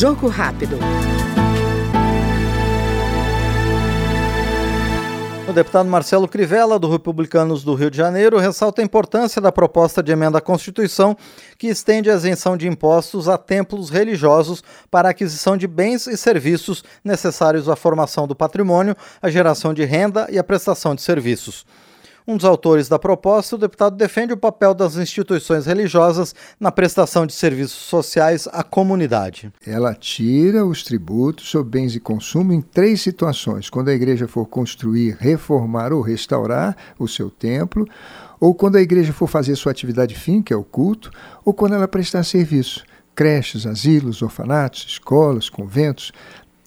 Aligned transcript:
Jogo 0.00 0.28
rápido. 0.28 0.78
O 5.46 5.52
deputado 5.52 5.90
Marcelo 5.90 6.26
Crivella, 6.26 6.78
do 6.78 6.90
Republicanos 6.90 7.62
do 7.62 7.74
Rio 7.74 7.90
de 7.90 7.98
Janeiro, 7.98 8.38
ressalta 8.38 8.80
a 8.80 8.84
importância 8.84 9.42
da 9.42 9.52
proposta 9.52 10.02
de 10.02 10.10
emenda 10.10 10.38
à 10.38 10.40
Constituição 10.40 11.14
que 11.58 11.66
estende 11.66 12.10
a 12.10 12.14
isenção 12.14 12.56
de 12.56 12.66
impostos 12.66 13.28
a 13.28 13.36
templos 13.36 13.90
religiosos 13.90 14.64
para 14.90 15.08
a 15.08 15.10
aquisição 15.10 15.54
de 15.54 15.66
bens 15.66 16.06
e 16.06 16.16
serviços 16.16 16.82
necessários 17.04 17.68
à 17.68 17.76
formação 17.76 18.26
do 18.26 18.34
patrimônio, 18.34 18.96
à 19.20 19.28
geração 19.28 19.74
de 19.74 19.84
renda 19.84 20.26
e 20.30 20.38
à 20.38 20.42
prestação 20.42 20.94
de 20.94 21.02
serviços. 21.02 21.66
Um 22.30 22.36
dos 22.36 22.44
autores 22.44 22.88
da 22.88 22.96
proposta, 22.96 23.56
o 23.56 23.58
deputado 23.58 23.96
defende 23.96 24.32
o 24.32 24.36
papel 24.36 24.72
das 24.72 24.94
instituições 24.94 25.66
religiosas 25.66 26.32
na 26.60 26.70
prestação 26.70 27.26
de 27.26 27.32
serviços 27.32 27.72
sociais 27.72 28.46
à 28.52 28.62
comunidade. 28.62 29.52
Ela 29.66 29.96
tira 29.96 30.64
os 30.64 30.84
tributos 30.84 31.50
sobre 31.50 31.80
bens 31.80 31.96
e 31.96 31.98
consumo 31.98 32.52
em 32.52 32.60
três 32.60 33.00
situações: 33.00 33.68
quando 33.68 33.88
a 33.88 33.92
igreja 33.92 34.28
for 34.28 34.46
construir, 34.46 35.16
reformar 35.18 35.92
ou 35.92 36.02
restaurar 36.02 36.76
o 37.00 37.08
seu 37.08 37.30
templo, 37.30 37.84
ou 38.38 38.54
quando 38.54 38.76
a 38.76 38.80
igreja 38.80 39.12
for 39.12 39.26
fazer 39.26 39.56
sua 39.56 39.72
atividade 39.72 40.14
fim, 40.14 40.40
que 40.40 40.52
é 40.52 40.56
o 40.56 40.62
culto, 40.62 41.10
ou 41.44 41.52
quando 41.52 41.74
ela 41.74 41.88
prestar 41.88 42.22
serviço 42.22 42.84
creches, 43.12 43.66
asilos, 43.66 44.22
orfanatos, 44.22 44.86
escolas, 44.88 45.50
conventos, 45.50 46.10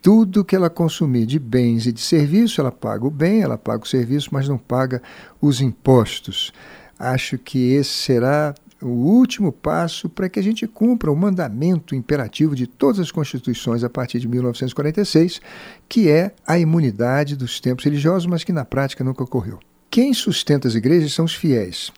tudo 0.04 0.44
que 0.44 0.54
ela 0.54 0.70
consumir 0.70 1.26
de 1.26 1.40
bens 1.40 1.88
e 1.88 1.94
de 1.94 2.02
serviço, 2.02 2.60
ela 2.60 2.74
paga 2.74 3.08
o 3.08 3.10
bem, 3.10 3.42
ela 3.42 3.58
paga 3.58 3.86
o 3.86 3.88
serviço, 3.88 4.30
mas 4.34 4.50
não 4.50 4.58
paga 4.58 5.02
os 5.42 5.62
impostos. 5.62 6.52
Acho 7.00 7.38
que 7.38 7.72
esse 7.72 7.90
será 7.90 8.54
o 8.82 8.90
último 8.90 9.50
passo 9.50 10.10
para 10.10 10.28
que 10.28 10.38
a 10.38 10.44
gente 10.44 10.68
cumpra 10.68 11.10
o 11.10 11.16
mandamento 11.16 11.96
imperativo 11.96 12.54
de 12.54 12.68
todas 12.68 13.00
as 13.00 13.12
constituições 13.12 13.82
a 13.82 13.90
partir 13.90 14.20
de 14.20 14.28
1946, 14.28 15.40
que 15.88 16.10
é 16.10 16.34
a 16.46 16.60
imunidade 16.60 17.38
dos 17.38 17.62
tempos 17.62 17.86
religiosos, 17.86 18.26
mas 18.26 18.44
que 18.44 18.52
na 18.52 18.66
prática 18.66 19.06
nunca 19.06 19.24
ocorreu. 19.24 19.58
Quem 19.90 20.14
sustenta 20.14 20.68
as 20.68 20.76
igrejas 20.76 21.14
são 21.14 21.24
os 21.24 21.34
fiéis. 21.34 21.94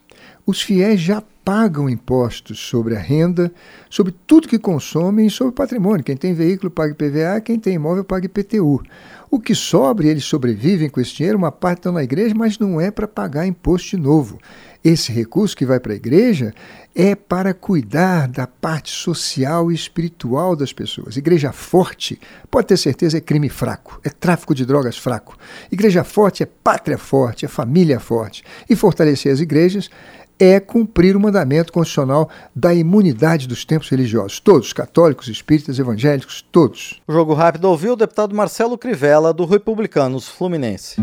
Os 0.45 0.61
fiéis 0.61 1.01
já 1.01 1.23
pagam 1.45 1.87
impostos 1.87 2.59
sobre 2.59 2.95
a 2.95 2.99
renda, 2.99 3.53
sobre 3.87 4.11
tudo 4.25 4.47
que 4.47 4.57
consomem 4.57 5.27
e 5.27 5.29
sobre 5.29 5.51
o 5.51 5.55
patrimônio. 5.55 6.03
Quem 6.03 6.17
tem 6.17 6.33
veículo 6.33 6.71
paga 6.71 6.93
IPVA, 6.93 7.39
quem 7.39 7.59
tem 7.59 7.75
imóvel 7.75 8.03
paga 8.03 8.25
IPTU. 8.25 8.81
O 9.29 9.39
que 9.39 9.53
sobra, 9.53 10.07
eles 10.07 10.25
sobrevivem 10.25 10.89
com 10.89 10.99
esse 10.99 11.13
dinheiro, 11.13 11.37
uma 11.37 11.51
parte 11.51 11.79
estão 11.79 11.91
na 11.91 12.03
igreja, 12.03 12.33
mas 12.33 12.57
não 12.57 12.81
é 12.81 12.89
para 12.89 13.07
pagar 13.07 13.45
imposto 13.45 13.95
de 13.95 13.97
novo. 14.01 14.39
Esse 14.83 15.11
recurso 15.11 15.57
que 15.57 15.65
vai 15.65 15.79
para 15.79 15.93
a 15.93 15.95
igreja 15.95 16.53
é 16.93 17.15
para 17.15 17.53
cuidar 17.53 18.27
da 18.27 18.47
parte 18.47 18.91
social 18.91 19.71
e 19.71 19.75
espiritual 19.75 20.55
das 20.55 20.71
pessoas. 20.71 21.17
Igreja 21.17 21.51
forte, 21.51 22.19
pode 22.49 22.67
ter 22.67 22.77
certeza, 22.77 23.17
é 23.17 23.21
crime 23.21 23.49
fraco, 23.49 23.99
é 24.03 24.09
tráfico 24.09 24.53
de 24.53 24.65
drogas 24.65 24.97
fraco. 24.97 25.35
Igreja 25.71 26.03
forte 26.03 26.43
é 26.43 26.45
pátria 26.45 26.97
forte, 26.97 27.45
é 27.45 27.47
família 27.47 27.99
forte. 27.99 28.43
E 28.69 28.75
fortalecer 28.75 29.33
as 29.33 29.39
igrejas 29.39 29.89
é 30.39 30.59
cumprir 30.59 31.15
o 31.15 31.19
mandamento 31.19 31.71
constitucional 31.71 32.29
da 32.55 32.73
imunidade 32.73 33.47
dos 33.47 33.63
tempos 33.65 33.89
religiosos. 33.89 34.39
Todos, 34.39 34.73
católicos, 34.73 35.27
espíritas, 35.27 35.79
evangélicos, 35.79 36.45
todos. 36.51 37.01
O 37.07 37.13
Jogo 37.13 37.33
Rápido 37.33 37.65
ouviu 37.65 37.93
o 37.93 37.95
deputado 37.95 38.35
Marcelo 38.35 38.77
Crivella, 38.77 39.33
do 39.33 39.45
Republicanos 39.45 40.27
Fluminense. 40.27 40.95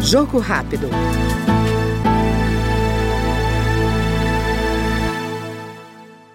Jogo 0.00 0.38
Rápido. 0.38 0.88